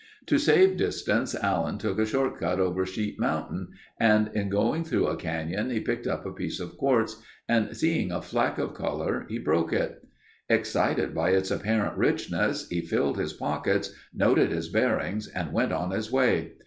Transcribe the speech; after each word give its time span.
To 0.25 0.39
save 0.39 0.77
distance, 0.77 1.35
Allen 1.35 1.77
took 1.77 1.99
a 1.99 2.07
short 2.07 2.39
cut 2.39 2.59
over 2.59 2.87
Sheep 2.87 3.19
Mountain 3.19 3.67
and 3.99 4.31
in 4.33 4.49
going 4.49 4.83
through 4.83 5.05
a 5.05 5.15
canyon 5.15 5.69
he 5.69 5.79
picked 5.79 6.07
up 6.07 6.25
a 6.25 6.31
piece 6.33 6.59
of 6.59 6.75
quartz 6.79 7.21
and 7.47 7.77
seeing 7.77 8.11
a 8.11 8.19
fleck 8.23 8.57
of 8.57 8.73
color, 8.73 9.27
he 9.29 9.37
broke 9.37 9.71
it. 9.71 10.01
Excited 10.49 11.13
by 11.13 11.29
its 11.29 11.51
apparent 11.51 11.99
richness 11.99 12.67
he 12.69 12.81
filled 12.81 13.19
his 13.19 13.33
pockets, 13.33 13.93
noted 14.11 14.51
his 14.51 14.69
bearings 14.69 15.27
and 15.27 15.53
went 15.53 15.71
on 15.71 15.91
his 15.91 16.11
way. 16.11 16.53